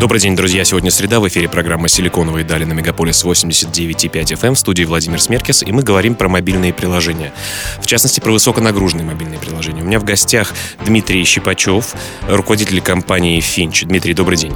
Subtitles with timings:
[0.00, 0.64] Добрый день, друзья.
[0.64, 1.18] Сегодня среда.
[1.18, 5.82] В эфире программа «Силиконовые дали» на Мегаполис 89,5 FM в студии Владимир Смеркис, и мы
[5.82, 7.32] говорим про мобильные приложения.
[7.82, 9.82] В частности, про высоконагруженные мобильные приложения.
[9.82, 10.54] У меня в гостях
[10.86, 11.96] Дмитрий Щипачев,
[12.28, 13.86] руководитель компании «Финч».
[13.86, 14.52] Дмитрий, добрый день.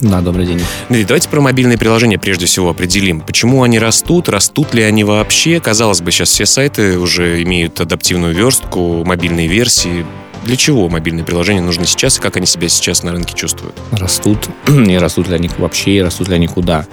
[0.00, 0.62] Да, добрый день.
[0.88, 3.20] Дмитрий, давайте про мобильные приложения прежде всего определим.
[3.20, 5.60] Почему они растут, растут ли они вообще?
[5.60, 10.06] Казалось бы, сейчас все сайты уже имеют адаптивную верстку, мобильные версии
[10.46, 13.74] для чего мобильные приложения нужны сейчас и как они себя сейчас на рынке чувствуют?
[13.92, 16.86] Растут, и растут ли они вообще, и растут ли они куда.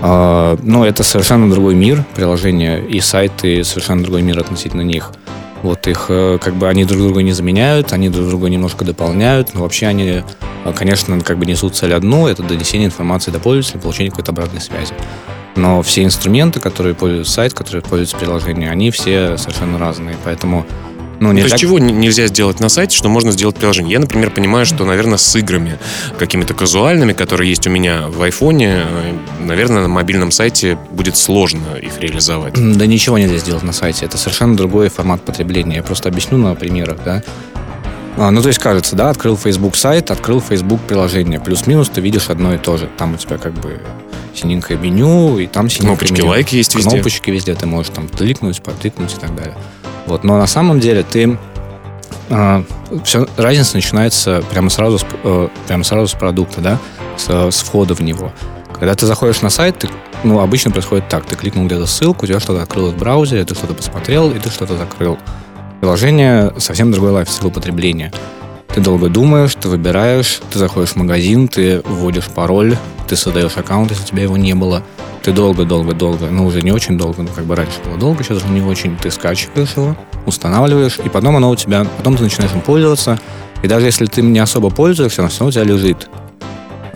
[0.00, 5.12] А, но это совершенно другой мир, приложения и сайты, совершенно другой мир относительно них.
[5.62, 9.54] Вот их, э, как бы, они друг друга не заменяют, они друг друга немножко дополняют,
[9.54, 10.24] но вообще они,
[10.64, 14.60] э, конечно, как бы несут цель одну, это донесение информации до пользователя, получение какой-то обратной
[14.60, 14.92] связи.
[15.54, 20.66] Но все инструменты, которые пользуются сайт, которые пользуются приложением, они все совершенно разные, поэтому
[21.22, 23.92] ну, не То есть чего нельзя сделать на сайте, что можно сделать приложение?
[23.92, 25.78] Я, например, понимаю, что, наверное, с играми
[26.18, 31.76] какими-то казуальными, которые есть у меня в айфоне, э, наверное, на мобильном сайте будет сложно
[31.80, 32.54] их реализовать.
[32.54, 34.04] Да ничего нельзя сделать на сайте.
[34.04, 35.76] Это совершенно другой формат потребления.
[35.76, 37.22] Я просто объясню на примерах, да.
[38.16, 41.38] А, ну, то есть, кажется, да, открыл Facebook сайт, открыл Facebook приложение.
[41.38, 42.88] Плюс-минус ты видишь одно и то же.
[42.98, 43.80] Там у тебя как бы
[44.34, 46.30] синенькое меню, и там синенькое Кнопочки, меню.
[46.30, 46.90] лайки есть везде.
[46.90, 47.54] Кнопочки везде.
[47.54, 49.54] Ты можешь там кликнуть, потыкнуть и так далее.
[50.12, 50.24] Вот.
[50.24, 51.36] Но на самом деле ты э,
[52.28, 52.62] а,
[53.02, 56.78] все, разница начинается прямо сразу, с, э, прямо сразу с продукта, да,
[57.16, 58.30] с, с входа в него.
[58.74, 59.88] Когда ты заходишь на сайт, ты,
[60.22, 61.24] ну, обычно происходит так.
[61.24, 64.50] Ты кликнул где-то ссылку, у тебя что-то открылось в браузере, ты что-то посмотрел, и ты
[64.50, 65.16] что-то закрыл.
[65.80, 68.12] Приложение совсем другой лайфстайл употребления.
[68.74, 73.90] Ты долго думаешь, ты выбираешь, ты заходишь в магазин, ты вводишь пароль, ты создаешь аккаунт,
[73.90, 74.82] если у тебя его не было.
[75.22, 78.48] Ты долго-долго-долго, ну уже не очень долго, ну как бы раньше было долго, сейчас уже
[78.48, 79.94] не очень, ты скачиваешь его,
[80.24, 83.20] устанавливаешь, и потом оно у тебя, потом ты начинаешь им пользоваться,
[83.62, 86.08] и даже если ты не особо пользуешься, оно все равно у тебя лежит.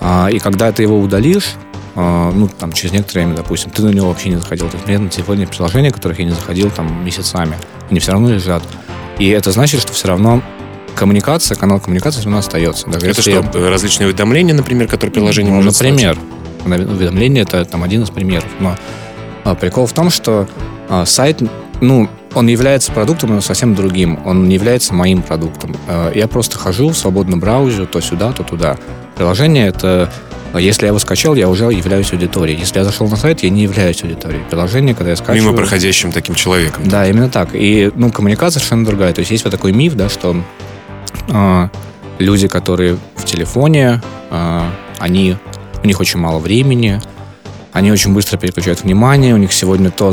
[0.01, 1.55] А, и когда ты его удалишь,
[1.95, 4.69] а, ну, там, через некоторое время, допустим, ты на него вообще не заходил.
[4.69, 7.57] То есть, у на телефоне приложения, которых я не заходил там месяцами,
[7.91, 8.63] они все равно лежат.
[9.19, 10.43] И это значит, что все равно
[10.97, 12.89] коммуникация, канал коммуникации все равно остается.
[12.89, 13.71] Даже это что, я...
[13.71, 16.19] различные уведомления, например, которые приложение ну, может Например.
[16.65, 18.49] Уведомление это там один из примеров.
[18.59, 18.75] Но
[19.45, 20.49] а, прикол в том, что
[20.89, 21.41] а, сайт,
[21.81, 24.19] ну, он является продуктом, но совсем другим.
[24.25, 25.77] Он не является моим продуктом.
[25.87, 28.77] А, я просто хожу в свободном браузере то сюда, то туда.
[29.17, 30.11] Приложение это
[30.59, 32.59] если я его скачал, я уже являюсь аудиторией.
[32.59, 34.43] Если я зашел на сайт, я не являюсь аудиторией.
[34.49, 35.43] Приложение, когда я скачиваю...
[35.43, 36.89] Мимо проходящим таким человеком.
[36.89, 37.51] Да, именно так.
[37.53, 39.13] И, ну, коммуникация совершенно другая.
[39.13, 40.37] То есть есть вот такой миф, да, что
[41.29, 41.69] э,
[42.19, 44.01] люди, которые в телефоне,
[44.31, 45.37] э, они,
[45.83, 47.01] у них очень мало времени,
[47.73, 50.11] они очень быстро переключают внимание, у них сегодня то,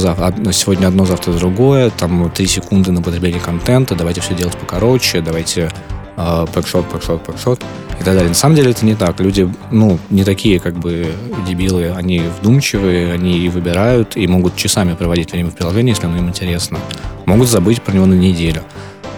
[0.52, 5.72] сегодня одно, завтра другое, там три секунды на потребление контента, давайте все делать покороче, давайте
[6.18, 7.64] э, пэкшот, пэкшот, пэкшот
[7.94, 8.28] и так далее.
[8.28, 9.20] На самом деле это не так.
[9.22, 11.08] Люди, ну, не такие как бы
[11.48, 16.18] дебилы, они вдумчивые, они и выбирают, и могут часами проводить время в приложении, если оно
[16.18, 16.80] им интересно.
[17.26, 18.64] Могут забыть про него на неделю.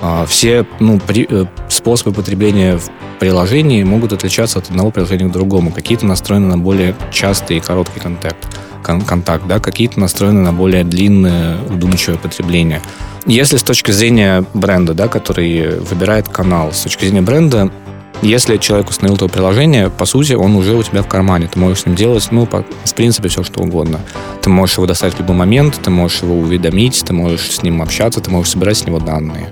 [0.08, 5.32] А, все ну, при, э, способы потребления в приложении могут отличаться от одного приложения к
[5.32, 5.72] другому.
[5.72, 8.38] Какие-то настроены на более частый и короткий контакт,
[8.84, 9.60] кон, контакт да?
[9.60, 12.84] какие-то настроены на более длинное, вдумчивое потребление.
[13.26, 17.72] Если с точки зрения бренда, да, который выбирает канал, с точки зрения бренда,
[18.22, 21.50] если человек установил твое приложение, по сути, он уже у тебя в кармане.
[21.52, 24.00] Ты можешь с ним делать, ну, по, в принципе, все, что угодно.
[24.44, 27.82] Ты можешь его достать в любой момент, ты можешь его уведомить, ты можешь с ним
[27.82, 29.52] общаться, ты можешь собирать с него данные.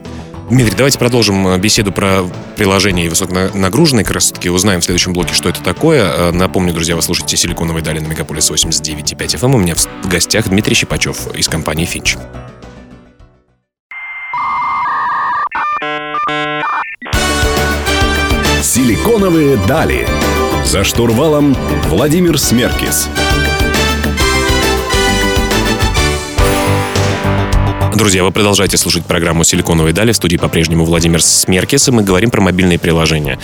[0.49, 2.23] Дмитрий, давайте продолжим э, беседу про
[2.57, 4.03] приложение высоконагруженные.
[4.03, 6.03] Как раз таки узнаем в следующем блоке, что это такое.
[6.03, 9.45] Э, напомню, друзья, вы слушаете «Силиконовые дали» на Мегаполис 89.5 FM.
[9.45, 9.55] Эм.
[9.55, 12.17] У меня в гостях Дмитрий Щипачев из компании «Финч».
[18.61, 20.07] «Силиконовые дали».
[20.65, 21.55] За штурвалом
[21.89, 23.07] Владимир Смеркис.
[27.95, 30.11] Друзья, вы продолжаете слушать программу «Силиконовые дали».
[30.11, 33.37] В студии по-прежнему Владимир Смеркис, и мы говорим про мобильные приложения.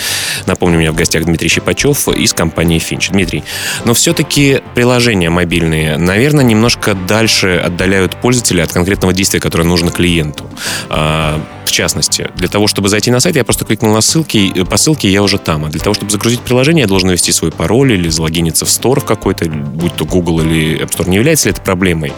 [0.48, 3.10] Напомню, у меня в гостях Дмитрий Щипачев из компании Финч.
[3.10, 3.44] Дмитрий,
[3.86, 10.50] но все-таки приложения мобильные, наверное, немножко дальше отдаляют пользователя от конкретного действия, которое нужно клиенту.
[10.90, 14.78] А, в частности, для того, чтобы зайти на сайт, я просто кликнул на ссылки, по
[14.78, 15.66] ссылке я уже там.
[15.66, 19.02] А для того, чтобы загрузить приложение, я должен ввести свой пароль или залогиниться в стор
[19.02, 21.08] в какой-то, будь то Google или App Store.
[21.08, 22.14] Не является ли это проблемой?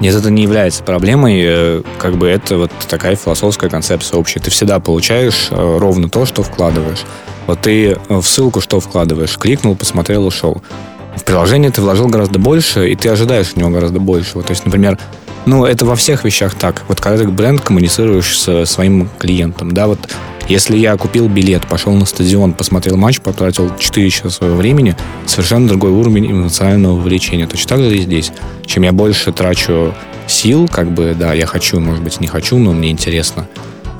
[0.00, 1.42] Нет, это не является проблемой.
[1.44, 4.40] Э, как бы это вот такая философская концепция общая.
[4.40, 7.04] Ты всегда получаешь э, ровно то, что вкладываешь.
[7.46, 9.36] Вот ты в ссылку что вкладываешь?
[9.38, 10.62] Кликнул, посмотрел, ушел.
[11.16, 14.42] В приложение ты вложил гораздо больше, и ты ожидаешь от него гораздо большего.
[14.42, 14.98] То есть, например,
[15.46, 16.84] ну, это во всех вещах так.
[16.88, 19.98] Вот когда ты бренд коммуницируешь со своим клиентом, да, вот
[20.48, 24.96] если я купил билет, пошел на стадион, посмотрел матч, потратил 4 часа своего времени,
[25.26, 27.46] совершенно другой уровень эмоционального вовлечения.
[27.46, 28.32] Точно так же и здесь.
[28.64, 29.94] Чем я больше трачу
[30.26, 33.46] сил, как бы, да, я хочу, может быть, не хочу, но мне интересно.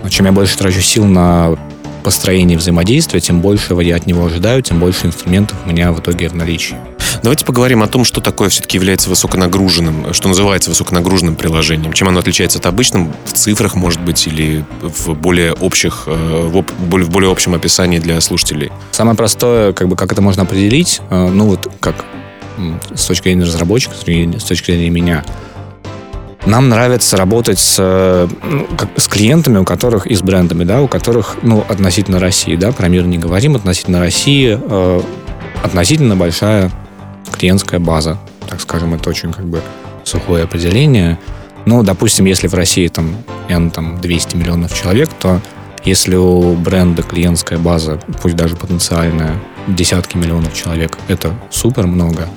[0.03, 1.57] Но чем я больше трачу сил на
[2.03, 6.29] построение взаимодействия, тем больше я от него ожидаю, тем больше инструментов у меня в итоге
[6.29, 6.77] в наличии.
[7.23, 11.93] Давайте поговорим о том, что такое все-таки является высоконагруженным, что называется высоконагруженным приложением.
[11.93, 17.11] Чем оно отличается от обычным в цифрах, может быть, или в более общих, э, в
[17.11, 18.71] более общем описании для слушателей?
[18.93, 22.05] Самое простое, как бы, как это можно определить, э, ну вот как
[22.95, 25.25] с точки зрения разработчика, с точки зрения меня,
[26.47, 30.89] нам нравится работать с, ну, как, с клиентами, у которых и с брендами, да, у
[30.89, 35.01] которых, ну, относительно России, да, про мир не говорим, относительно России э,
[35.63, 36.71] относительно большая
[37.37, 39.63] клиентская база, так скажем, это очень как бы
[40.05, 41.19] сухое определение.
[41.67, 43.17] Ну, допустим, если в России там,
[43.49, 45.41] N, там 200 миллионов человек, то
[45.85, 49.37] если у бренда клиентская база, пусть даже потенциальная,
[49.69, 52.29] десятки миллионов человек, это супер много.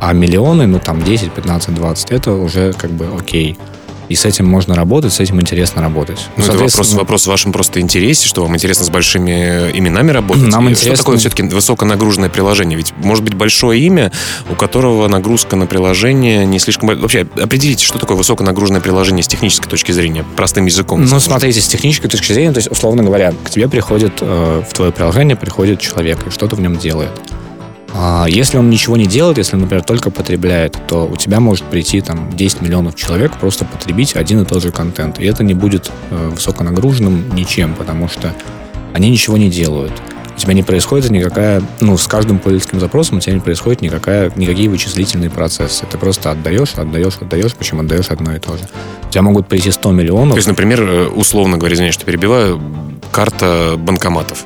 [0.00, 3.58] А миллионы, ну там 10, 15, 20, это уже как бы окей.
[4.08, 6.28] И с этим можно работать, с этим интересно работать.
[6.36, 10.46] Ну, это вопрос, вопрос в вашем просто интересе, что вам интересно с большими именами работать.
[10.46, 10.94] Нам интересно...
[10.94, 12.76] Что такое все-таки высоконагруженное приложение?
[12.76, 14.12] Ведь может быть большое имя,
[14.50, 16.88] у которого нагрузка на приложение не слишком...
[17.00, 21.04] Вообще, определите, что такое высоконагруженное приложение с технической точки зрения, простым языком.
[21.04, 24.74] Ну, смотрите, с технической точки зрения, то есть, условно говоря, к тебе приходит, э, в
[24.74, 27.10] твое приложение приходит человек и что-то в нем делает.
[27.94, 32.00] А если он ничего не делает, если, например, только потребляет, то у тебя может прийти
[32.00, 35.18] там 10 миллионов человек просто потребить один и тот же контент.
[35.18, 38.34] И это не будет э, высоконагруженным ничем, потому что
[38.92, 39.92] они ничего не делают.
[40.36, 44.30] У тебя не происходит никакая, ну, с каждым пользовательским запросом у тебя не происходит никакая,
[44.36, 45.86] никакие вычислительные процессы.
[45.90, 48.64] Ты просто отдаешь, отдаешь, отдаешь, причем отдаешь одно и то же.
[49.08, 50.32] У тебя могут прийти 100 миллионов.
[50.32, 52.60] То есть, например, э, условно говоря, извиняюсь, что перебиваю,
[53.12, 54.44] карта банкоматов.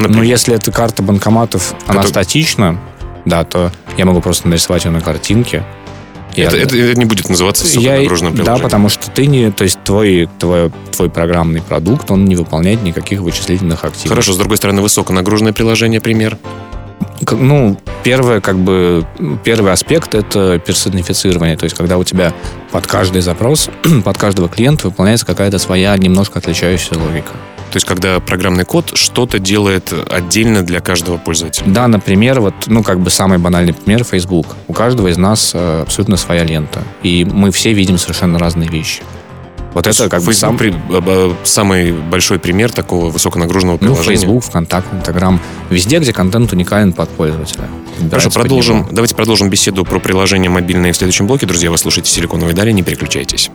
[0.00, 0.22] Например.
[0.22, 2.08] Ну, если эта карта банкоматов, она это...
[2.08, 2.78] статична,
[3.24, 5.64] да, то я могу просто нарисовать ее на картинке.
[6.36, 8.58] Это, это, это не будет называться супернагруженным приложением.
[8.58, 12.82] Да, потому что ты не, то есть твой, твой, твой программный продукт, он не выполняет
[12.82, 14.08] никаких вычислительных активностей.
[14.08, 16.38] Хорошо, с другой стороны, высоконагруженное приложение, пример?
[17.32, 19.06] Ну, первое, как бы,
[19.44, 21.56] первый аспект это персонифицирование.
[21.56, 22.32] То есть, когда у тебя
[22.70, 23.68] под каждый запрос,
[24.04, 27.32] под каждого клиента выполняется какая-то своя немножко отличающаяся логика.
[27.70, 31.66] То есть, когда программный код что-то делает отдельно для каждого пользователя.
[31.68, 34.56] Да, например, вот, ну, как бы самый банальный пример Facebook.
[34.66, 36.82] У каждого из нас э, абсолютно своя лента.
[37.02, 39.02] И мы все видим совершенно разные вещи.
[39.72, 40.58] Вот это как бы сам...
[40.58, 40.74] при,
[41.44, 44.16] самый большой пример такого высоконагруженного ну, приложения.
[44.16, 45.40] Ну, Facebook, ВКонтакте, Инстаграм.
[45.70, 47.68] Везде, где контент уникален под пользователя.
[48.08, 48.88] Хорошо, продолжим.
[48.90, 51.46] Давайте продолжим беседу про приложение мобильное в следующем блоке.
[51.46, 53.50] Друзья, вы слушаете «Силиконовые дали», не переключайтесь.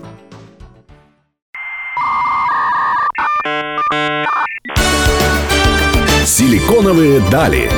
[6.26, 7.72] «Силиконовые дали».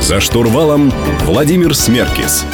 [0.00, 0.92] За штурвалом
[1.24, 2.44] Владимир Смеркис.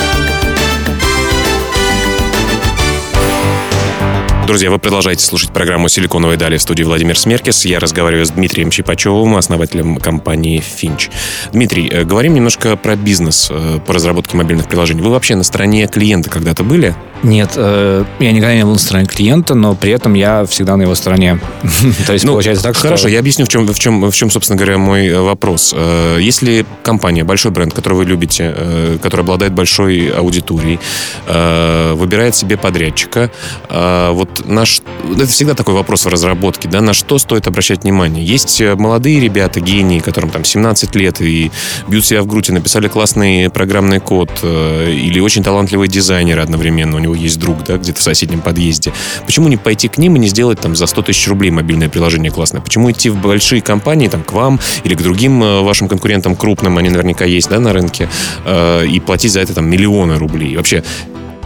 [4.47, 7.67] Друзья, вы продолжаете слушать программу «Силиконовые дали» в студии Владимир Смеркис.
[7.67, 11.11] Я разговариваю с Дмитрием Чипачевым, основателем компании «Финч».
[11.53, 15.03] Дмитрий, э, говорим немножко про бизнес э, по разработке мобильных приложений.
[15.03, 16.95] Вы вообще на стороне клиента когда-то были?
[17.25, 20.83] Нет, э, я никогда не был на стороне клиента, но при этом я всегда на
[20.83, 21.41] его стороне.
[22.07, 24.57] То есть ну, получается так, Хорошо, я объясню, в чем, в, чем, в чем, собственно
[24.57, 25.75] говоря, мой вопрос.
[26.21, 28.55] Если компания, большой бренд, который вы любите,
[29.03, 30.79] который обладает большой аудиторией,
[31.27, 33.31] выбирает себе подрядчика,
[33.71, 38.25] вот наш это всегда такой вопрос в разработке, да, на что стоит обращать внимание.
[38.25, 41.51] Есть э, молодые ребята, гении, которым там 17 лет и
[41.89, 46.97] бьют себя в грудь и написали классный программный код, э, или очень талантливые дизайнеры одновременно,
[46.97, 48.93] у него есть друг, да, где-то в соседнем подъезде.
[49.27, 52.31] Почему не пойти к ним и не сделать там за 100 тысяч рублей мобильное приложение
[52.31, 52.61] классное?
[52.61, 56.79] Почему идти в большие компании, там, к вам или к другим э, вашим конкурентам крупным,
[56.79, 58.09] они наверняка есть, да, на рынке,
[58.47, 60.53] и платить за это там миллионы рублей?
[60.53, 60.83] И вообще,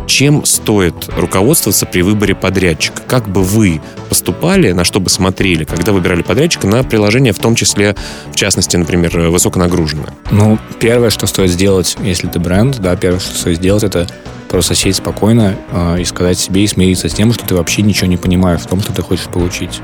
[0.08, 3.02] чем стоит руководствоваться при выборе подрядчика?
[3.06, 7.54] Как бы вы поступали, на что бы смотрели, когда выбирали подрядчика на приложение, в том
[7.54, 7.94] числе,
[8.32, 10.14] в частности, например, высоконагруженное?
[10.30, 14.08] Ну, первое, что стоит сделать, если ты бренд, да, первое, что стоит сделать, это
[14.48, 18.06] просто сесть спокойно э, и сказать себе и смириться с тем, что ты вообще ничего
[18.06, 19.80] не понимаешь в том, что ты хочешь получить.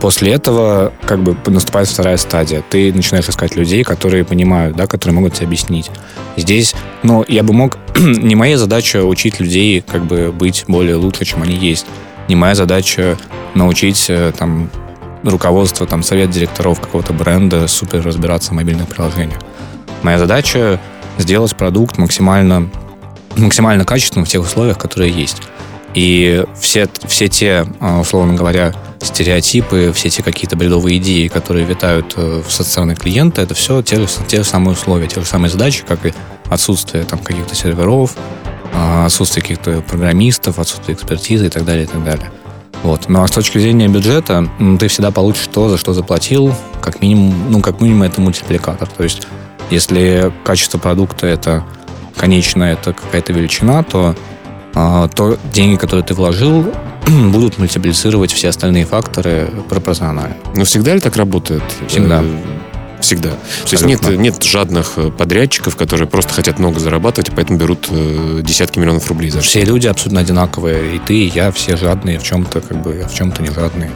[0.00, 2.64] После этого как бы наступает вторая стадия.
[2.68, 5.90] Ты начинаешь искать людей, которые понимают, да, которые могут тебе объяснить.
[6.36, 6.74] Здесь,
[7.04, 7.78] ну, я бы мог...
[7.96, 11.86] не моя задача учить людей как бы быть более лучше, чем они есть.
[12.26, 13.16] Не моя задача
[13.54, 14.70] научить э, там
[15.22, 19.38] руководство, там, совет директоров какого-то бренда супер разбираться в мобильных приложениях.
[20.02, 20.80] Моя задача
[21.18, 22.68] сделать продукт максимально,
[23.36, 25.42] максимально качественным в тех условиях, которые есть.
[25.94, 32.14] И все, все те, а, условно говоря, стереотипы, все те какие-то бредовые идеи, которые витают
[32.16, 35.84] э, в социальных клиента, это все те, те же самые условия, те же самые задачи,
[35.86, 36.14] как и
[36.48, 38.14] отсутствие там каких-то серверов,
[38.72, 42.30] а, отсутствие каких-то программистов, отсутствие экспертизы и так далее, и так далее.
[42.82, 43.08] Вот.
[43.08, 44.48] Ну а с точки зрения бюджета,
[44.78, 48.88] ты всегда получишь то, за что заплатил, как минимум, ну, как минимум это мультипликатор.
[48.88, 49.26] То есть,
[49.70, 51.64] если качество продукта это
[52.16, 54.14] конечная, это какая-то величина, то,
[54.74, 56.72] а, то деньги, которые ты вложил,
[57.06, 60.36] будут мультиплицировать все остальные факторы пропорционально.
[60.54, 61.62] Но всегда ли так работает?
[61.88, 62.22] Всегда.
[62.22, 62.36] Э,
[63.00, 63.30] Всегда.
[63.62, 63.68] Абсолютно.
[63.68, 67.88] То есть нет, нет жадных э, подрядчиков, которые просто хотят много зарабатывать, и поэтому берут
[67.90, 70.96] э, десятки миллионов рублей за Все люди абсолютно одинаковые.
[70.96, 73.90] И ты, и я, все жадные в чем-то, как бы, в чем-то не жадные.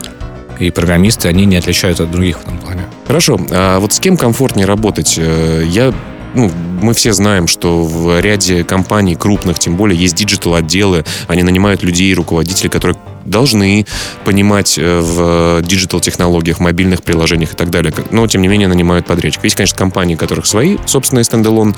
[0.58, 2.86] И программисты, они не отличаются от других в этом плане.
[3.06, 3.38] Хорошо.
[3.50, 5.16] А вот с кем комфортнее работать?
[5.18, 5.94] Я
[6.36, 6.50] ну,
[6.82, 12.12] мы все знаем, что в ряде компаний крупных, тем более, есть диджитал-отделы, они нанимают людей,
[12.14, 13.86] руководителей, которые должны
[14.24, 17.92] понимать э, в digital-технологиях, мобильных приложениях и так далее.
[18.10, 19.44] Но, тем не менее, нанимают подрядчиков.
[19.44, 21.74] Есть, конечно, компании, которых свои собственные standalone,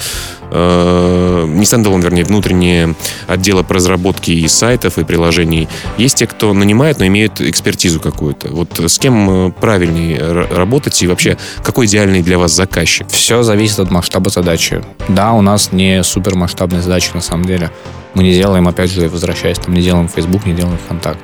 [0.51, 2.95] э, не standalone, вернее, внутренние
[3.27, 5.69] отделы по разработке и сайтов, и приложений.
[5.97, 8.49] Есть те, кто нанимает, но имеют экспертизу какую-то.
[8.49, 13.09] Вот с кем э, правильнее работать и вообще какой идеальный для вас заказчик?
[13.09, 14.83] Все зависит от масштаба задачи.
[15.09, 17.71] Да, у нас не супермасштабные задачи на самом деле.
[18.19, 21.21] Мы не делаем, опять же, возвращаясь, там не делаем Facebook, не делаем ВКонтакт.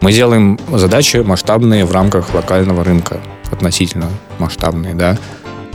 [0.00, 3.20] Мы делаем задачи масштабные в рамках локального рынка,
[3.52, 4.08] относительно
[4.40, 5.16] масштабные, да.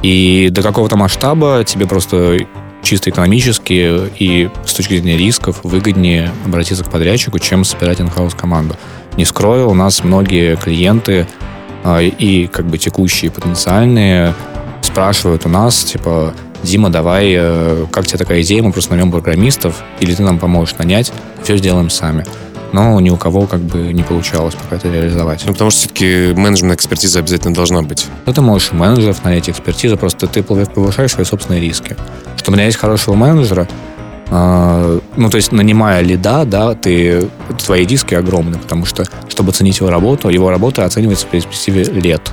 [0.02, 2.40] И до какого-то масштаба тебе просто
[2.82, 8.76] чисто экономически и с точки зрения рисков выгоднее обратиться к подрядчику, чем собирать инхаус команду.
[9.16, 11.26] Не скрою, у нас многие клиенты
[11.86, 14.34] а, и как бы текущие потенциальные
[14.82, 19.84] спрашивают у нас, типа, Дима, давай, э, как тебе такая идея, мы просто наймем программистов,
[20.00, 21.12] или ты нам поможешь нанять,
[21.44, 22.26] все сделаем сами
[22.72, 25.44] но ни у кого как бы не получалось пока это реализовать.
[25.46, 28.08] Ну, потому что все-таки менеджмент экспертиза обязательно должна быть.
[28.26, 31.96] Ну, ты можешь менеджеров нанять, экспертизу, просто ты повышаешь свои собственные риски.
[32.38, 33.68] Что у меня есть хорошего менеджера,
[34.30, 39.80] э, ну, то есть, нанимая лида, да, ты, твои риски огромны, потому что, чтобы оценить
[39.80, 42.32] его работу, его работа оценивается в перспективе лет.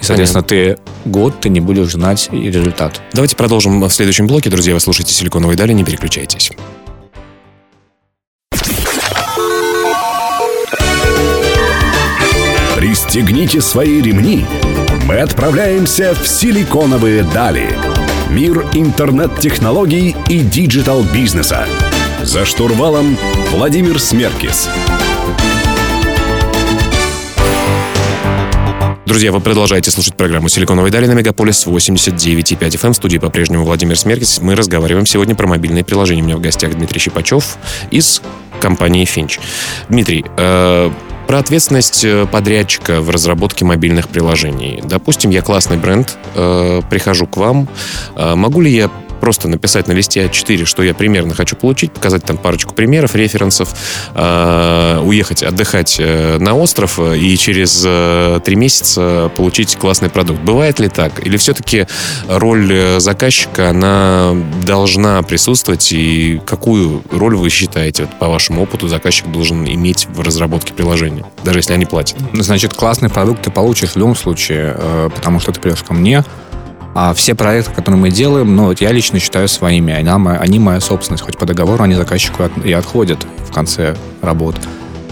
[0.00, 0.82] И, соответственно, Понятно.
[1.04, 3.00] ты год ты не будешь знать результат.
[3.12, 4.50] Давайте продолжим в следующем блоке.
[4.50, 6.50] Друзья, вы слушаете «Силиконовые дали», не переключайтесь.
[12.76, 14.46] Пристегните свои ремни.
[15.04, 17.68] Мы отправляемся в силиконовые дали.
[18.30, 21.66] Мир интернет-технологий и диджитал-бизнеса.
[22.22, 23.16] За штурвалом
[23.50, 24.68] Владимир Смеркис.
[29.08, 32.92] Друзья, вы продолжаете слушать программу «Силиконовые дали» на Мегаполис 89,5 FM.
[32.92, 34.42] В студии по-прежнему Владимир Смеркис.
[34.42, 36.20] Мы разговариваем сегодня про мобильные приложения.
[36.20, 37.56] У меня в гостях Дмитрий Щипачев
[37.90, 38.20] из
[38.60, 39.38] компании «Финч».
[39.88, 40.90] Дмитрий, э,
[41.26, 44.82] про ответственность э, подрядчика в разработке мобильных приложений.
[44.84, 47.66] Допустим, я классный бренд, э, прихожу к вам.
[48.14, 52.24] Э, могу ли я просто написать на листе А4, что я примерно хочу получить, показать
[52.24, 53.74] там парочку примеров, референсов,
[54.14, 60.40] э, уехать отдыхать э, на остров э, и через э, три месяца получить классный продукт.
[60.40, 61.26] Бывает ли так?
[61.26, 61.86] Или все-таки
[62.28, 64.34] роль заказчика, она
[64.64, 65.92] должна присутствовать?
[65.92, 71.24] И какую роль вы считаете, вот, по вашему опыту, заказчик должен иметь в разработке приложения,
[71.44, 72.18] даже если они платят?
[72.32, 74.76] Значит, классный продукт ты получишь в любом случае,
[75.14, 76.24] потому что ты придешь ко мне,
[77.00, 79.92] а все проекты, которые мы делаем, ну, вот я лично считаю своими.
[79.92, 81.22] Они, они моя собственность.
[81.22, 84.58] Хоть по договору они заказчику от, и отходят в конце работы.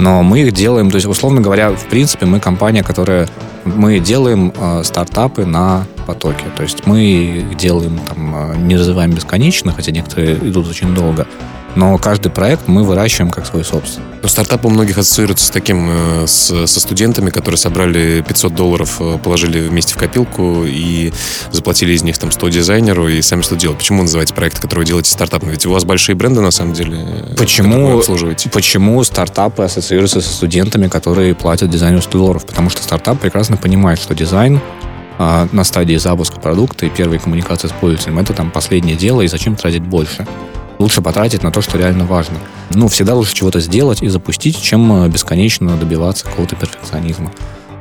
[0.00, 3.28] Но мы их делаем, то есть, условно говоря, в принципе, мы компания, которая...
[3.64, 6.47] Мы делаем э, стартапы на потоке.
[6.57, 11.28] То есть мы их делаем, там, э, не развиваем бесконечно, хотя некоторые идут очень долго
[11.76, 14.06] но каждый проект мы выращиваем как свой собственный.
[14.23, 18.97] Но стартап у многих ассоциируется с таким, э, с, со студентами, которые собрали 500 долларов,
[18.99, 21.12] э, положили вместе в копилку и
[21.52, 23.78] заплатили из них там 100 дизайнеру и сами что делать.
[23.78, 25.50] Почему называете проект, который вы делаете стартапом?
[25.50, 28.49] Ведь у вас большие бренды на самом деле, почему, вы обслуживаете.
[28.49, 32.47] Почему стартапы ассоциируются со студентами, которые платят дизайнеру 100 долларов?
[32.47, 34.61] Потому что стартап прекрасно понимает, что дизайн
[35.18, 39.28] а, на стадии запуска продукта и первой коммуникации с пользователем это там последнее дело, и
[39.28, 40.26] зачем тратить больше?
[40.78, 42.37] Лучше потратить на то, что реально важно.
[42.71, 47.33] Ну, всегда лучше чего-то сделать и запустить, чем э, бесконечно добиваться какого-то перфекционизма.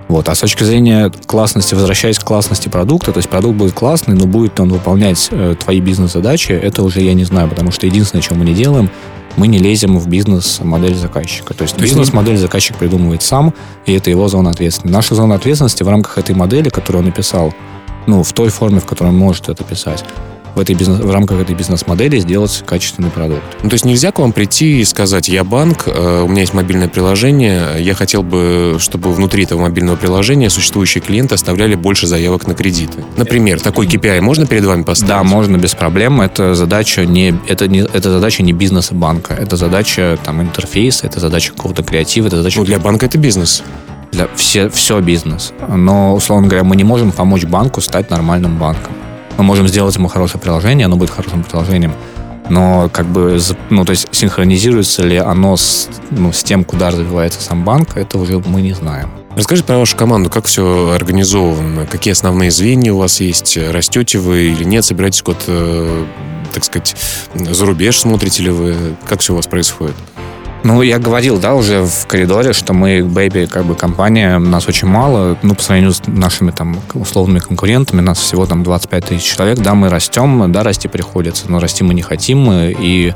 [0.07, 0.29] Вот.
[0.29, 4.25] А с точки зрения классности, возвращаясь к классности продукта, то есть продукт будет классный, но
[4.25, 8.35] будет он выполнять э, твои бизнес-задачи, это уже я не знаю, потому что единственное, что
[8.35, 8.89] мы не делаем,
[9.35, 11.53] мы не лезем в бизнес-модель заказчика.
[11.53, 13.53] То есть, бизнес-модель заказчик придумывает сам,
[13.85, 14.95] и это его зона ответственности.
[14.95, 17.53] Наша зона ответственности в рамках этой модели, которую он написал,
[18.07, 20.05] ну, в той форме, в которой он может это писать,
[20.55, 23.43] в, этой бизнес, в рамках этой бизнес-модели сделать качественный продукт.
[23.61, 26.53] Ну, то есть нельзя к вам прийти и сказать, я банк, э, у меня есть
[26.53, 32.47] мобильное приложение, я хотел бы, чтобы внутри этого мобильного приложения существующие клиенты оставляли больше заявок
[32.47, 33.03] на кредиты.
[33.17, 35.09] Например, такой KPI можно перед вами поставить?
[35.09, 36.21] Да, можно без проблем.
[36.21, 41.19] Это задача не, это не, это задача не бизнеса банка, это задача там интерфейса, это
[41.19, 42.59] задача какого-то креатива, это задача...
[42.59, 43.63] Ну, для банка это бизнес
[44.11, 45.53] для все, все бизнес.
[45.67, 48.93] Но, условно говоря, мы не можем помочь банку стать нормальным банком.
[49.37, 51.93] Мы можем сделать ему хорошее приложение, оно будет хорошим приложением,
[52.49, 53.39] но как бы,
[53.69, 58.17] ну, то есть синхронизируется ли оно с, ну, с тем, куда развивается сам банк, это
[58.17, 59.09] уже мы не знаем.
[59.35, 64.43] Расскажите про вашу команду, как все организовано, какие основные звенья у вас есть, растете вы
[64.43, 66.05] или нет, собираетесь куда-то,
[66.53, 66.95] так сказать,
[67.33, 69.95] за рубеж смотрите ли вы, как все у вас происходит?
[70.65, 74.87] Ну, я говорил, да, уже в коридоре, что мы, Baby, как бы компания, нас очень
[74.87, 79.59] мало, ну, по сравнению с нашими там условными конкурентами, нас всего там 25 тысяч человек,
[79.59, 83.13] да, мы растем, да, расти приходится, но расти мы не хотим, и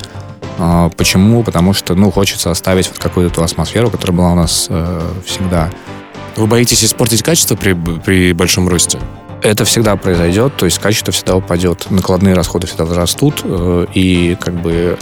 [0.59, 1.41] э, почему?
[1.41, 5.71] Потому что, ну, хочется оставить вот какую-то ту атмосферу, которая была у нас э, всегда.
[6.35, 8.99] Вы боитесь испортить качество при, при большом росте?
[9.41, 14.53] Это всегда произойдет, то есть качество всегда упадет, накладные расходы всегда возрастут, э, и как
[14.53, 14.99] бы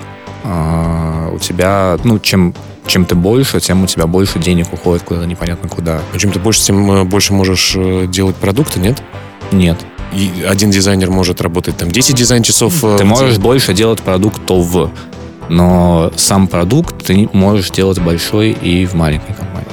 [0.49, 2.53] а, у тебя, ну, чем,
[2.85, 5.99] чем ты больше, тем у тебя больше денег уходит куда-то непонятно куда.
[6.13, 9.03] А чем ты больше, тем э, больше можешь э, делать продукты, нет?
[9.51, 9.77] Нет.
[10.13, 12.81] И один дизайнер может работать там 10 дизайн-часов.
[12.81, 14.89] Э, ты можешь больше делать продуктов,
[15.49, 19.67] но сам продукт ты можешь делать большой и в маленькой компании.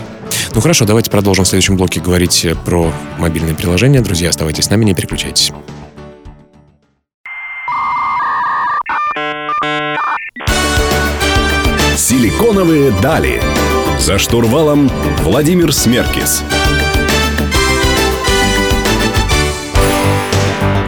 [0.57, 4.01] Ну хорошо, давайте продолжим в следующем блоке говорить про мобильные приложения.
[4.01, 5.53] Друзья, оставайтесь с нами, не переключайтесь.
[12.65, 13.43] Силиконовые дали.
[13.99, 16.43] За штурвалом Владимир Смеркис.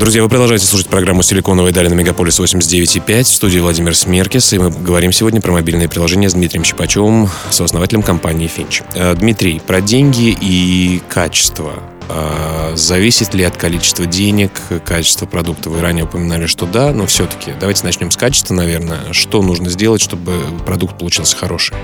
[0.01, 3.25] Друзья, вы продолжаете слушать программу «Силиконовые дали» на Мегаполис 89.5.
[3.25, 4.55] В студии Владимир Смеркис.
[4.55, 8.81] И мы говорим сегодня про мобильные приложения с Дмитрием Щипачевым, сооснователем компании «Финч».
[8.95, 11.83] Э, Дмитрий, про деньги и качество.
[12.09, 14.53] А, зависит ли от количества денег,
[14.85, 15.71] качества продукта?
[15.71, 19.13] Вы ранее упоминали, что да, но все-таки давайте начнем с качества, наверное.
[19.13, 20.33] Что нужно сделать, чтобы
[20.65, 21.75] продукт получился хороший?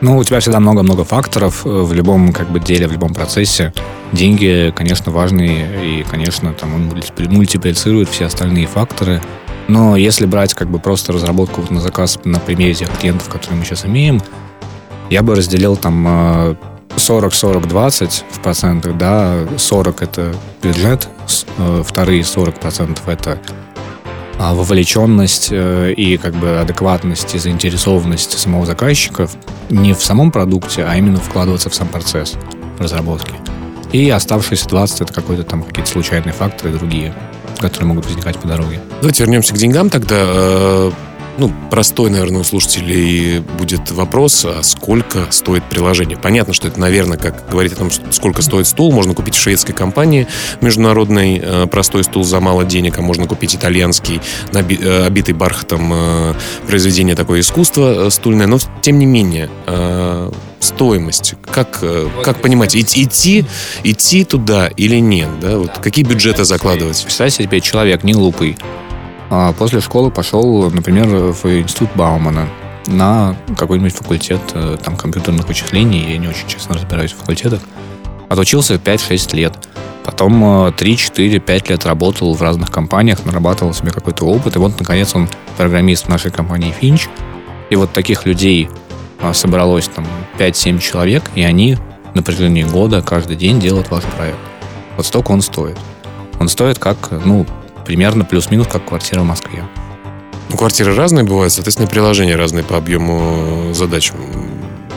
[0.00, 3.72] Ну, у тебя всегда много-много факторов э, в любом как бы деле, в любом процессе.
[4.10, 6.90] Деньги, конечно, важны, и, конечно, там он
[7.28, 9.22] мультиплицирует все остальные факторы.
[9.68, 13.64] Но если брать как бы просто разработку на заказ на примере тех клиентов, которые мы
[13.64, 14.20] сейчас имеем,
[15.08, 16.54] я бы разделил там э,
[16.96, 21.08] 40-40-20 в процентах, да, 40 это бюджет,
[21.58, 23.38] э, вторые 40 процентов это
[24.38, 29.28] а, вовлеченность э, и как бы адекватность и заинтересованность самого заказчика
[29.70, 32.34] не в самом продукте, а именно вкладываться в сам процесс
[32.78, 33.34] разработки.
[33.92, 37.14] И оставшиеся 20 это какой-то там какие-то случайные факторы другие,
[37.58, 38.80] которые могут возникать по дороге.
[39.00, 40.90] Давайте вернемся к деньгам тогда.
[41.38, 46.18] Ну, простой, наверное, у слушателей будет вопрос, а сколько стоит приложение.
[46.18, 49.74] Понятно, что это, наверное, как говорить о том, сколько стоит стул, можно купить в шведской
[49.74, 50.26] компании
[50.60, 54.20] международный э, простой стул за мало денег, а можно купить итальянский,
[54.52, 56.34] э, обитый бархатом э,
[56.66, 58.46] произведение такое искусство стульное.
[58.46, 59.48] Но, тем не менее,
[60.62, 63.44] стоимость, как, э, как понимать, идти,
[63.82, 67.02] идти туда или нет, да, вот какие бюджеты закладывать?
[67.02, 68.56] Представьте себе, человек не глупый,
[69.58, 72.48] после школы пошел, например, в институт Баумана
[72.86, 76.12] на какой-нибудь факультет э, там, компьютерных вычислений.
[76.12, 77.60] Я не очень честно разбираюсь в факультетах.
[78.28, 79.54] Отучился 5-6 лет.
[80.04, 84.56] Потом 3, 4, 5 лет работал в разных компаниях, нарабатывал себе какой-то опыт.
[84.56, 87.08] И вот, наконец, он программист в нашей компании Finch.
[87.70, 88.68] И вот таких людей
[89.20, 90.06] а, собралось там
[90.38, 91.78] 5-7 человек, и они
[92.14, 94.38] на протяжении года каждый день делают ваш проект.
[94.96, 95.78] Вот столько он стоит.
[96.40, 97.46] Он стоит как, ну,
[97.84, 99.64] примерно плюс-минус как квартира в Москве.
[100.50, 104.12] Ну, квартиры разные бывают, соответственно, приложения разные по объему задач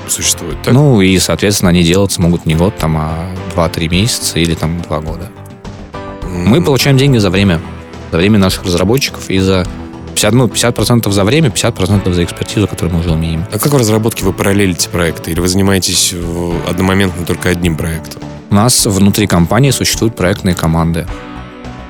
[0.08, 0.74] существуют, так?
[0.74, 5.00] Ну, и, соответственно, они делаться могут не год, там, а 2-3 месяца или там 2
[5.00, 5.32] года.
[6.22, 6.48] Mm.
[6.48, 7.62] Мы получаем деньги за время.
[8.12, 9.66] За время наших разработчиков и за
[10.14, 13.46] 50, ну, 50% за время, 50% за экспертизу, которую мы уже умеем.
[13.52, 15.32] А как в разработке вы параллелите проекты?
[15.32, 16.14] Или вы занимаетесь
[16.68, 18.22] одномоментно только одним проектом?
[18.50, 21.08] У нас внутри компании существуют проектные команды.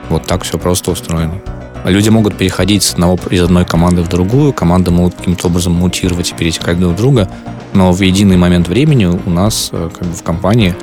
[0.10, 1.42] Вот так все просто устроено.
[1.86, 6.32] Люди могут переходить с одного, из одной команды в другую, команды могут каким-то образом мутировать
[6.32, 7.30] и перетекать друг в друга,
[7.74, 10.76] но в единый момент времени у нас э, как бы в компании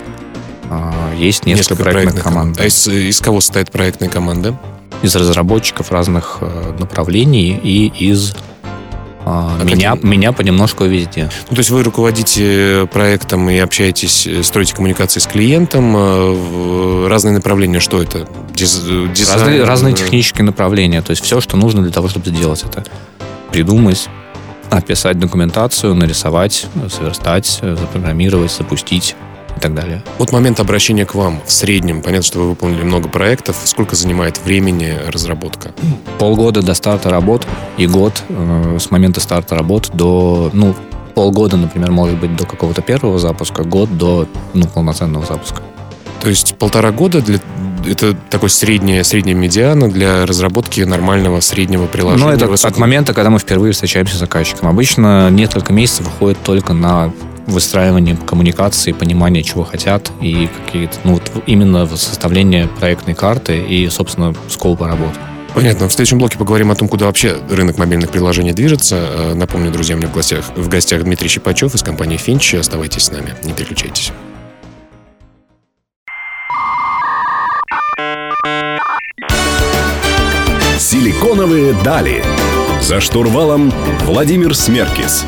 [0.71, 2.61] А, есть несколько, несколько проектных, проектных команд.
[2.61, 4.57] А из, из кого состоит проектная команда?
[5.03, 8.35] Из разработчиков разных э, направлений и из
[9.25, 10.11] а, а меня, каким?
[10.11, 11.31] меня понемножку везде.
[11.51, 17.35] Ну, то есть вы руководите проектом и общаетесь, э, строите коммуникации с клиентом, э, разные
[17.35, 18.27] направления, что это?
[18.63, 18.81] Диз,
[19.15, 19.41] дизайн?
[19.41, 22.85] Разные, разные технические направления, то есть все, что нужно для того, чтобы сделать это.
[23.51, 24.09] Придумать,
[24.71, 29.17] описать документацию, нарисовать, сверстать, запрограммировать, запустить
[29.57, 30.03] и так далее.
[30.19, 34.39] Вот момент обращения к вам в среднем, понятно, что вы выполнили много проектов, сколько занимает
[34.45, 35.73] времени разработка?
[36.19, 37.47] Полгода до старта работ
[37.77, 40.75] и год э, с момента старта работ до, ну,
[41.15, 45.63] полгода, например, может быть до какого-то первого запуска, год до ну, полноценного запуска.
[46.21, 47.41] То есть полтора года для,
[47.87, 52.25] это такой средняя, средняя медиана для разработки нормального среднего приложения.
[52.25, 52.75] Ну, это высокого...
[52.75, 54.69] от момента, когда мы впервые встречаемся с заказчиком.
[54.69, 57.13] Обычно несколько месяцев уходит только на
[57.47, 64.35] выстраивание коммуникации, понимание, чего хотят, и какие-то, ну, вот именно составление проектной карты и, собственно,
[64.49, 65.19] скопа работы.
[65.55, 65.89] Понятно.
[65.89, 68.97] В следующем блоке поговорим о том, куда вообще рынок мобильных приложений движется.
[68.97, 72.59] Э, напомню, друзья, меня в гостях, в гостях Дмитрий Щипачев из компании Finch.
[72.59, 74.13] Оставайтесь с нами, не переключайтесь.
[80.83, 82.25] Силиконовые дали.
[82.81, 85.25] За штурвалом Владимир Смеркис.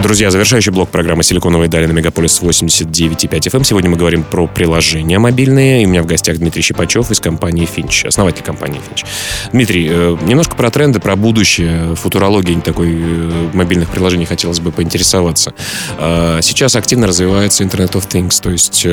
[0.00, 3.56] Друзья, завершающий блок программы «Силиконовые дали» на Мегаполис 89.5 FM.
[3.56, 3.64] Эм.
[3.64, 5.82] Сегодня мы говорим про приложения мобильные.
[5.82, 9.04] И у меня в гостях Дмитрий Щипачев из компании Finch, основатель компании Finch.
[9.50, 15.52] Дмитрий, э, немножко про тренды, про будущее, футурологии такой э, мобильных приложений хотелось бы поинтересоваться.
[15.98, 18.86] Э, сейчас активно развивается Internet of Things, то есть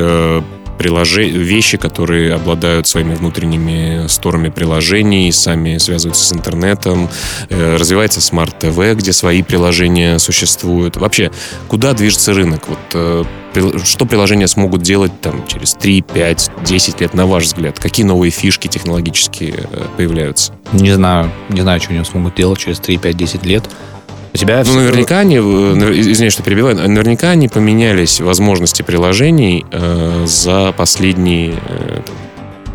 [0.78, 1.18] прилож...
[1.18, 7.10] вещи, которые обладают своими внутренними сторами приложений, сами связываются с интернетом.
[7.50, 10.98] Э, развивается TV, где свои приложения существуют.
[10.98, 11.32] Вообще,
[11.68, 12.68] куда движется рынок?
[12.68, 13.24] Вот э,
[13.84, 17.80] что приложения смогут делать там через 3, 5, 10 лет, на ваш взгляд?
[17.80, 20.54] Какие новые фишки технологические э, появляются?
[20.74, 21.32] Не знаю.
[21.50, 23.70] Не знаю, что они смогут делать через 3, 5, 10 лет.
[24.36, 30.74] У тебя ну, наверняка они, извиняюсь, что перебиваю, наверняка они поменялись возможности приложений э, за
[30.76, 32.02] последние э,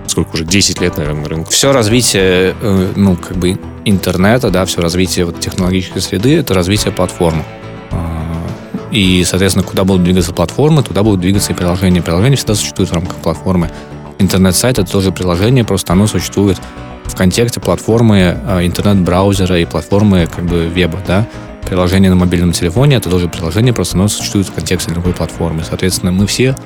[0.07, 1.51] сколько уже, 10 лет, наверное, на рынке.
[1.53, 6.95] Все развитие, э, ну, как бы интернета, да, все развитие вот, технологической среды, это развитие
[6.95, 7.45] платформ.
[7.91, 8.47] А,
[8.91, 12.01] и, соответственно, куда будут двигаться платформы, туда будут двигаться и приложения.
[12.01, 13.71] Приложения всегда существуют в рамках платформы.
[14.19, 16.57] Интернет-сайт— это тоже приложение, просто оно существует
[17.05, 21.27] в контексте платформы э, интернет-браузера и платформы как бы веба, да
[21.71, 25.63] приложение на мобильном телефоне, это тоже приложение, просто оно существует в контексте другой платформы.
[25.63, 26.57] Соответственно, мы все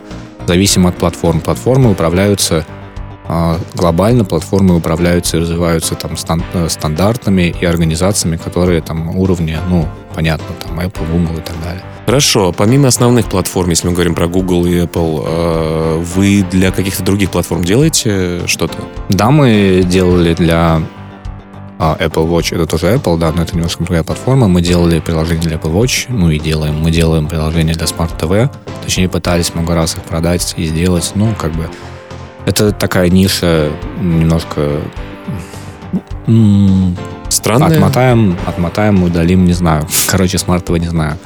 [0.46, 1.40] зависим от платформ.
[1.40, 2.64] Платформы управляются
[3.28, 6.12] а, глобально, платформы управляются и развиваются там
[6.54, 11.82] э, стандартами и организациями, которые там уровня, ну, понятно, там Apple, Google и так далее.
[12.06, 12.52] Хорошо.
[12.52, 17.30] Помимо основных платформ, если мы говорим про Google и Apple, э, вы для каких-то других
[17.30, 18.78] платформ делаете что-то?
[19.10, 20.82] Да, мы делали для
[21.78, 24.48] а Apple Watch это тоже Apple, да, но это немножко другая платформа.
[24.48, 26.74] Мы делали приложение для Apple Watch, ну и делаем.
[26.80, 28.50] Мы делаем приложение для Smart TV.
[28.82, 31.12] Точнее, пытались много раз их продать и сделать.
[31.14, 31.68] Ну, как бы
[32.46, 34.82] это такая ниша немножко
[37.28, 37.76] Странная.
[37.76, 39.86] Отмотаем, отмотаем, удалим, не знаю.
[40.08, 41.18] Короче, Smart TV не знаю.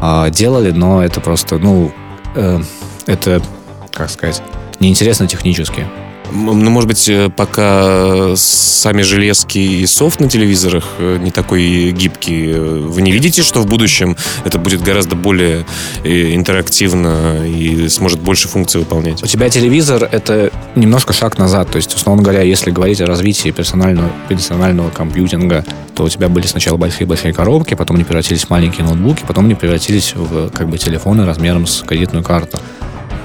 [0.00, 1.90] А, делали, но это просто, ну,
[2.36, 2.60] э,
[3.06, 3.42] это,
[3.90, 4.42] как сказать,
[4.78, 5.86] неинтересно технически.
[6.32, 12.52] Ну, может быть, э, пока сами железки и софт на телевизорах э, не такой гибкий,
[12.52, 15.64] э, вы не видите, что в будущем это будет гораздо более
[16.04, 19.22] интерактивно и сможет больше функций выполнять?
[19.22, 21.70] У тебя телевизор— это немножко шаг назад.
[21.70, 25.64] То есть, условно говоря, если говорить о развитии персонального, персонального компьютинга,
[25.94, 29.54] то у тебя были сначала большие-большие коробки, потом они превратились в маленькие ноутбуки, потом они
[29.54, 32.58] превратились в как бы телефоны размером с кредитную карту.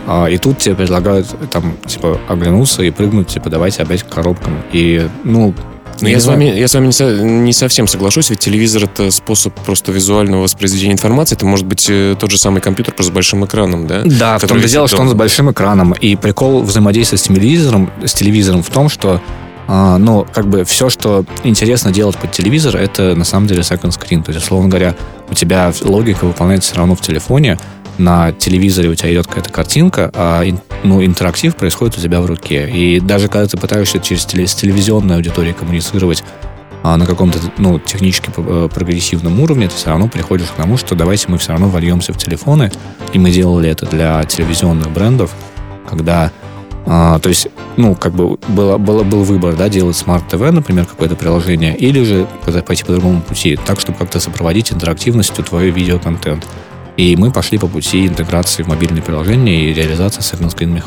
[0.07, 4.61] А, и тут тебе предлагают там, типа, оглянуться и прыгнуть, типа, давайте опять к коробкам.
[4.71, 5.53] И, ну,
[6.01, 9.11] но я, с вами, я с вами не, со, не совсем соглашусь, ведь телевизор это
[9.11, 11.35] способ просто визуального воспроизведения информации.
[11.35, 14.01] Это может быть э, тот же самый компьютер, просто с большим экраном, да?
[14.03, 15.93] Да, в том-то дело, что он с большим экраном.
[15.93, 19.21] И прикол взаимодействия с телевизором, с телевизором в том, что
[19.67, 23.91] а, ну, как бы все, что интересно делать под телевизор, это на самом деле second
[23.97, 24.23] screen.
[24.23, 24.95] То есть, условно говоря,
[25.29, 27.57] у тебя логика выполняется все равно в телефоне,
[27.97, 30.43] на телевизоре у тебя идет какая-то картинка, а
[30.84, 32.69] ну, интерактив происходит у тебя в руке.
[32.69, 35.15] И даже когда ты пытаешься через теле, с телевизионной
[35.53, 36.23] коммуницировать
[36.84, 40.95] а, на каком-то ну, технически э, прогрессивном уровне, ты все равно приходишь к тому, что
[40.95, 42.71] давайте мы все равно вольемся в телефоны.
[43.13, 45.32] И мы делали это для телевизионных брендов,
[45.89, 46.32] когда
[46.86, 50.86] а, то есть, ну, как бы было, было, был выбор, да, делать Smart TV, например,
[50.86, 52.27] какое-то приложение, или же
[52.65, 56.45] пойти по другому пути, так, чтобы как-то сопроводить интерактивностью твой видеоконтент.
[56.95, 60.82] И мы пошли по пути интеграции в мобильные приложения и реализации second screen.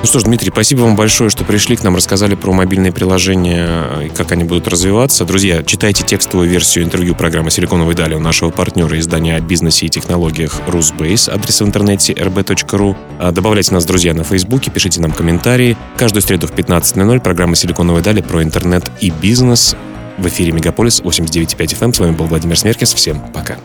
[0.00, 4.06] Ну что ж, Дмитрий, спасибо вам большое, что пришли к нам, рассказали про мобильные приложения
[4.06, 5.24] и как они будут развиваться.
[5.26, 9.88] Друзья, читайте текстовую версию интервью программы «Силиконовой дали» у нашего партнера издания о бизнесе и
[9.90, 12.96] технологиях Rusbase, адрес в интернете rb.ru.
[13.18, 15.76] А добавляйте нас, друзья, на Фейсбуке, пишите нам комментарии.
[15.96, 19.76] Каждую среду в 15.00 программа «Силиконовой дали» про интернет и бизнес.
[20.16, 21.94] В эфире Мегаполис 89.5 FM.
[21.94, 22.92] С вами был Владимир Смеркис.
[22.94, 23.56] Всем пока.